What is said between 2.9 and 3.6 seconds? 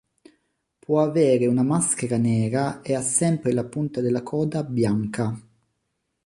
ha sempre